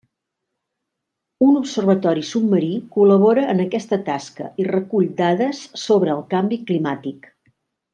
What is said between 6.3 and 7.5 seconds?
canvi climàtic.